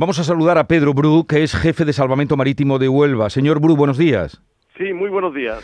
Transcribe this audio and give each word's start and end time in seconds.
Vamos 0.00 0.20
a 0.20 0.22
saludar 0.22 0.58
a 0.58 0.68
Pedro 0.68 0.94
Bru, 0.94 1.26
que 1.26 1.42
es 1.42 1.52
jefe 1.56 1.84
de 1.84 1.92
Salvamento 1.92 2.36
Marítimo 2.36 2.78
de 2.78 2.88
Huelva. 2.88 3.30
Señor 3.30 3.58
Bru, 3.58 3.74
buenos 3.74 3.98
días. 3.98 4.40
Sí, 4.76 4.92
muy 4.92 5.10
buenos 5.10 5.34
días. 5.34 5.58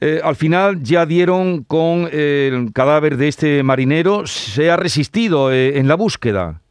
Eh, 0.00 0.20
al 0.22 0.36
final 0.36 0.80
ya 0.84 1.06
dieron 1.06 1.64
con 1.64 2.08
el 2.12 2.72
cadáver 2.72 3.16
de 3.16 3.26
este 3.26 3.64
marinero. 3.64 4.28
¿Se 4.28 4.70
ha 4.70 4.76
resistido 4.76 5.52
eh, 5.52 5.80
en 5.80 5.88
la 5.88 5.96
búsqueda? 5.96 6.62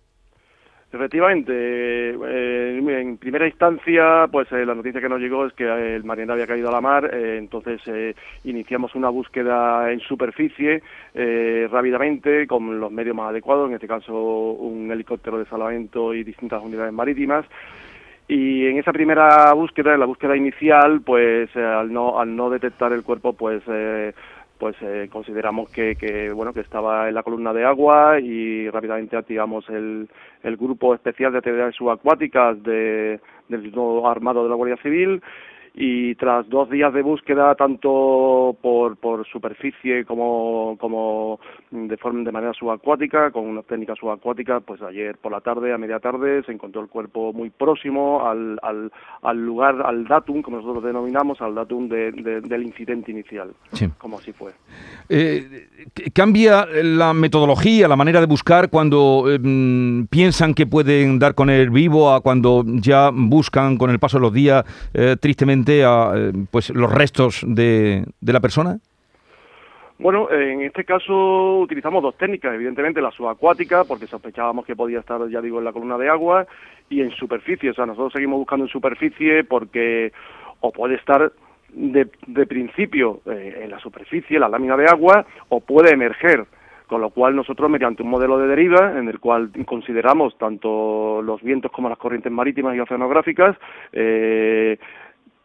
Efectivamente, 0.91 1.53
eh, 1.53 2.79
en 2.99 3.17
primera 3.17 3.47
instancia, 3.47 4.27
pues 4.31 4.51
la 4.51 4.73
noticia 4.73 4.99
que 4.99 5.07
nos 5.07 5.19
llegó 5.19 5.45
es 5.45 5.53
que 5.53 5.63
el 5.95 6.03
marinero 6.03 6.33
había 6.33 6.47
caído 6.47 6.69
a 6.69 6.71
la 6.71 6.81
mar, 6.81 7.13
entonces 7.13 8.15
iniciamos 8.43 8.95
una 8.95 9.09
búsqueda 9.09 9.91
en 9.91 9.99
superficie 9.99 10.81
rápidamente 11.69 12.47
con 12.47 12.79
los 12.79 12.91
medios 12.91 13.15
más 13.15 13.29
adecuados, 13.29 13.69
en 13.69 13.75
este 13.75 13.87
caso 13.87 14.13
un 14.13 14.91
helicóptero 14.91 15.37
de 15.37 15.45
salvamento 15.45 16.13
y 16.15 16.23
distintas 16.23 16.63
unidades 16.63 16.91
marítimas. 16.91 17.45
Y 18.29 18.67
en 18.67 18.77
esa 18.77 18.93
primera 18.93 19.51
búsqueda, 19.53 19.95
en 19.95 19.99
la 19.99 20.05
búsqueda 20.05 20.37
inicial, 20.37 21.01
pues 21.01 21.49
eh, 21.55 21.65
al 21.65 21.91
no 21.91 22.19
al 22.19 22.35
no 22.35 22.51
detectar 22.51 22.93
el 22.93 23.01
cuerpo, 23.01 23.33
pues 23.33 23.63
eh, 23.67 24.13
pues 24.59 24.75
eh, 24.81 25.07
consideramos 25.09 25.69
que, 25.71 25.95
que, 25.95 26.31
bueno 26.31 26.53
que 26.53 26.59
estaba 26.59 27.07
en 27.07 27.15
la 27.15 27.23
columna 27.23 27.53
de 27.53 27.63
agua 27.63 28.19
y 28.19 28.69
rápidamente 28.69 29.15
activamos 29.15 29.67
el, 29.69 30.09
el 30.43 30.57
grupo 30.57 30.93
especial 30.93 31.31
de 31.31 31.37
actividades 31.37 31.75
subacuáticas 31.75 32.61
de, 32.61 33.21
del 33.47 33.71
nuevo 33.71 34.07
armado 34.07 34.43
de 34.43 34.49
la 34.49 34.55
Guardia 34.55 34.77
Civil 34.83 35.21
y 35.81 36.13
tras 36.15 36.47
dos 36.49 36.69
días 36.69 36.93
de 36.93 37.01
búsqueda 37.01 37.55
tanto 37.55 38.53
por, 38.61 38.97
por 38.97 39.25
superficie 39.25 40.03
como, 40.03 40.75
como 40.77 41.39
de 41.71 41.95
forma 41.95 42.25
de 42.25 42.33
manera 42.33 42.51
subacuática 42.53 43.31
con 43.31 43.45
una 43.45 43.63
técnica 43.63 43.95
subacuática 43.95 44.59
pues 44.59 44.81
ayer 44.81 45.17
por 45.17 45.31
la 45.31 45.39
tarde 45.39 45.73
a 45.73 45.77
media 45.77 46.01
tarde 46.01 46.43
se 46.43 46.51
encontró 46.51 46.81
el 46.81 46.89
cuerpo 46.89 47.31
muy 47.31 47.49
próximo 47.49 48.27
al, 48.27 48.59
al, 48.61 48.91
al 49.21 49.45
lugar 49.45 49.81
al 49.85 50.03
datum 50.05 50.41
como 50.41 50.57
nosotros 50.57 50.83
denominamos 50.83 51.39
al 51.39 51.55
datum 51.55 51.87
de, 51.87 52.11
del 52.11 52.63
incidente 52.63 53.11
inicial 53.11 53.53
como 53.99 54.17
así 54.17 54.33
fue. 54.33 54.51
Eh, 55.07 55.69
cambia 56.11 56.65
la 56.83 57.13
metodología 57.13 57.87
la 57.87 57.95
manera 57.95 58.19
de 58.19 58.25
buscar 58.25 58.69
cuando 58.69 59.31
em, 59.31 60.07
piensan 60.07 60.53
que 60.53 60.67
pueden 60.67 61.19
dar 61.19 61.35
con 61.35 61.49
el 61.49 61.69
vivo 61.69 62.11
a 62.11 62.19
cuando 62.19 62.65
ya 62.67 63.11
buscan 63.13 63.77
con 63.77 63.91
el 63.91 63.99
paso 63.99 64.17
de 64.17 64.21
los 64.23 64.33
días 64.33 64.65
eh, 64.93 65.15
tristemente 65.17 65.68
a 65.83 66.13
eh, 66.15 66.31
pues, 66.51 66.69
los 66.71 66.91
restos 66.91 67.43
de, 67.47 68.05
de 68.19 68.33
la 68.33 68.39
persona? 68.39 68.77
Bueno, 69.99 70.31
en 70.31 70.61
este 70.61 70.85
caso 70.85 71.59
utilizamos 71.59 72.01
dos 72.01 72.15
técnicas, 72.17 72.53
evidentemente 72.53 73.01
la 73.01 73.11
subacuática, 73.11 73.83
porque 73.83 74.07
sospechábamos 74.07 74.65
que 74.65 74.75
podía 74.75 74.99
estar, 74.99 75.19
ya 75.29 75.41
digo, 75.41 75.59
en 75.59 75.65
la 75.65 75.73
columna 75.73 75.97
de 75.97 76.07
agua, 76.07 76.47
y 76.89 77.01
en 77.01 77.11
superficie, 77.11 77.69
o 77.69 77.73
sea, 77.73 77.85
nosotros 77.85 78.13
seguimos 78.13 78.39
buscando 78.39 78.65
en 78.65 78.71
superficie 78.71 79.43
porque 79.43 80.13
o 80.61 80.71
puede 80.71 80.95
estar 80.95 81.31
de, 81.73 82.07
de 82.27 82.45
principio 82.47 83.19
eh, 83.25 83.61
en 83.63 83.71
la 83.71 83.79
superficie, 83.79 84.39
la 84.39 84.47
lámina 84.47 84.77
de 84.77 84.85
agua, 84.85 85.25
o 85.49 85.59
puede 85.59 85.93
emerger 85.93 86.45
con 86.89 87.01
lo 87.01 87.11
cual 87.11 87.35
nosotros 87.35 87.69
mediante 87.69 88.01
un 88.01 88.09
modelo 88.09 88.39
de 88.39 88.47
deriva 88.47 88.97
en 88.97 89.07
el 89.07 89.19
cual 89.19 89.51
consideramos 89.65 90.35
tanto 90.39 91.21
los 91.21 91.39
vientos 91.43 91.71
como 91.71 91.87
las 91.87 91.99
corrientes 91.99 92.31
marítimas 92.31 92.75
y 92.75 92.79
oceanográficas 92.79 93.55
eh, 93.93 94.79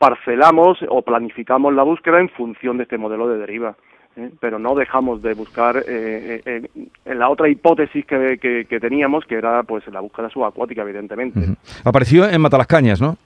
parcelamos 0.04 0.78
o 0.90 1.00
planificamos 1.00 1.72
la 1.72 1.82
búsqueda 1.82 2.20
en 2.20 2.28
función 2.28 2.76
de 2.76 2.82
este 2.82 2.98
modelo 2.98 3.26
de 3.26 3.38
deriva. 3.38 3.74
¿eh? 4.16 4.28
Pero 4.38 4.58
no 4.58 4.74
dejamos 4.74 5.22
de 5.22 5.32
buscar 5.32 5.78
eh, 5.78 6.42
eh, 6.44 6.68
en 7.06 7.18
la 7.18 7.30
otra 7.30 7.48
hipótesis 7.48 8.04
que, 8.04 8.38
que, 8.68 8.80
teníamos, 8.80 9.24
que 9.24 9.36
era 9.36 9.62
pues 9.62 9.86
la 9.86 10.00
búsqueda 10.00 10.28
subacuática, 10.28 10.82
evidentemente. 10.82 11.40
Apareció 11.84 12.28
en 12.28 12.38
Matalascañas, 12.42 13.00
¿no? 13.00 13.16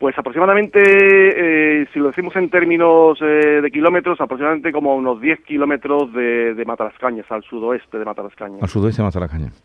Pues 0.00 0.18
aproximadamente, 0.18 0.80
eh, 0.82 1.86
si 1.92 1.98
lo 1.98 2.06
decimos 2.06 2.34
en 2.36 2.48
términos 2.48 3.18
eh, 3.20 3.60
de 3.62 3.70
kilómetros, 3.70 4.18
aproximadamente 4.18 4.72
como 4.72 4.94
unos 4.96 5.20
10 5.20 5.40
kilómetros 5.40 6.10
de, 6.14 6.54
de 6.54 6.64
Matalascañas, 6.64 7.30
al 7.30 7.42
sudoeste 7.42 7.98
de 7.98 8.04
Matalascañas. 8.06 8.62
Al 8.62 8.68
sudoeste 8.70 9.02
de 9.02 9.06
Matalascañas. 9.06 9.62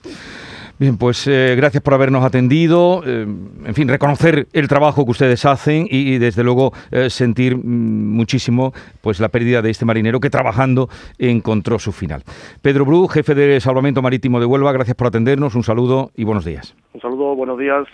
Bien, 0.77 0.97
pues 0.97 1.25
eh, 1.27 1.55
gracias 1.55 1.81
por 1.81 1.93
habernos 1.93 2.23
atendido. 2.23 3.01
en 3.05 3.73
fin, 3.73 3.87
reconocer 3.87 4.47
el 4.51 4.67
trabajo 4.67 5.05
que 5.05 5.11
ustedes 5.11 5.45
hacen 5.45 5.87
y, 5.89 6.17
desde 6.17 6.43
luego 6.43 6.73
sentir 7.09 7.55
mm, 7.55 8.15
muchísimo 8.15 8.73
pues 9.01 9.19
la 9.19 9.29
pérdida 9.29 9.61
de 9.61 9.69
este 9.69 9.85
marinero 9.85 10.19
que 10.19 10.29
trabajando 10.29 10.89
encontró 11.17 11.79
su 11.79 11.91
final. 11.91 12.23
Pedro 12.61 12.85
Bru, 12.85 13.07
jefe 13.07 13.35
de 13.35 13.59
Salvamento 13.61 14.01
Marítimo 14.01 14.39
de 14.39 14.45
Huelva, 14.45 14.71
gracias 14.71 14.95
por 14.95 15.07
atendernos. 15.07 15.55
Un 15.55 15.63
saludo 15.63 16.11
y 16.15 16.23
buenos 16.23 16.45
días. 16.45 16.75
Un 16.93 17.01
saludo, 17.01 17.35
buenos 17.35 17.57
días. 17.57 17.87